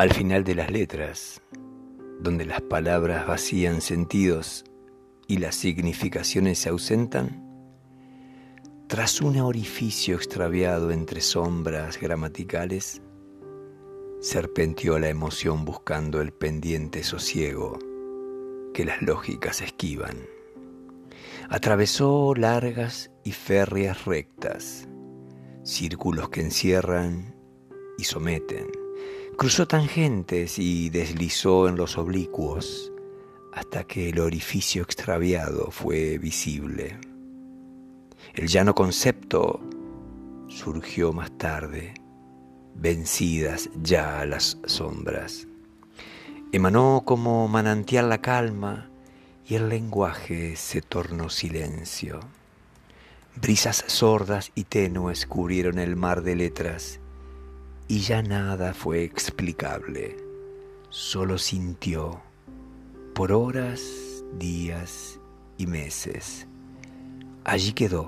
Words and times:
Al 0.00 0.14
final 0.14 0.44
de 0.44 0.54
las 0.54 0.70
letras, 0.70 1.42
donde 2.20 2.46
las 2.46 2.62
palabras 2.62 3.26
vacían 3.26 3.82
sentidos 3.82 4.64
y 5.28 5.36
las 5.36 5.56
significaciones 5.56 6.58
se 6.58 6.70
ausentan, 6.70 7.44
tras 8.86 9.20
un 9.20 9.36
orificio 9.36 10.16
extraviado 10.16 10.90
entre 10.90 11.20
sombras 11.20 12.00
gramaticales, 12.00 13.02
serpenteó 14.22 14.98
la 14.98 15.10
emoción 15.10 15.66
buscando 15.66 16.22
el 16.22 16.32
pendiente 16.32 17.02
sosiego 17.02 17.78
que 18.72 18.86
las 18.86 19.02
lógicas 19.02 19.60
esquivan. 19.60 20.16
Atravesó 21.50 22.32
largas 22.34 23.10
y 23.22 23.32
férreas 23.32 24.06
rectas, 24.06 24.88
círculos 25.62 26.30
que 26.30 26.40
encierran 26.40 27.34
y 27.98 28.04
someten. 28.04 28.79
Cruzó 29.40 29.66
tangentes 29.66 30.58
y 30.58 30.90
deslizó 30.90 31.66
en 31.66 31.76
los 31.76 31.96
oblicuos 31.96 32.92
hasta 33.54 33.84
que 33.84 34.10
el 34.10 34.20
orificio 34.20 34.82
extraviado 34.82 35.70
fue 35.70 36.18
visible. 36.18 36.98
El 38.34 38.48
llano 38.48 38.74
concepto 38.74 39.62
surgió 40.46 41.14
más 41.14 41.30
tarde, 41.38 41.94
vencidas 42.74 43.70
ya 43.82 44.26
las 44.26 44.58
sombras. 44.66 45.48
Emanó 46.52 47.04
como 47.06 47.48
manantial 47.48 48.10
la 48.10 48.20
calma 48.20 48.90
y 49.48 49.54
el 49.54 49.70
lenguaje 49.70 50.54
se 50.56 50.82
tornó 50.82 51.30
silencio. 51.30 52.20
Brisas 53.40 53.84
sordas 53.86 54.52
y 54.54 54.64
tenues 54.64 55.24
cubrieron 55.24 55.78
el 55.78 55.96
mar 55.96 56.20
de 56.20 56.36
letras 56.36 57.00
y 57.90 58.02
ya 58.02 58.22
nada 58.22 58.72
fue 58.72 59.02
explicable. 59.02 60.16
Solo 60.90 61.38
sintió 61.38 62.22
por 63.16 63.32
horas, 63.32 63.82
días 64.38 65.18
y 65.58 65.66
meses. 65.66 66.46
Allí 67.42 67.72
quedó, 67.72 68.06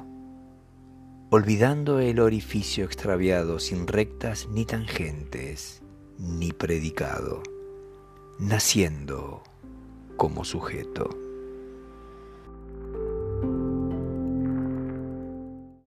olvidando 1.30 1.98
el 1.98 2.20
orificio 2.20 2.84
extraviado 2.84 3.58
sin 3.58 3.88
rectas 3.88 4.47
ni 4.48 4.64
tangentes, 4.66 5.83
ni 6.16 6.53
predicado, 6.53 7.42
naciendo 8.38 9.42
como 10.16 10.44
sujeto. 10.44 11.10